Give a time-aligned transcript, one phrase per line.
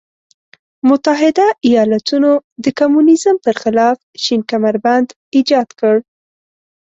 [0.89, 2.31] متحده ایالتونو
[2.63, 5.95] د کمونیزم پر خلاف شین کمربند ایجاد کړ.